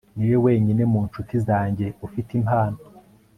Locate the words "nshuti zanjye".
1.07-1.85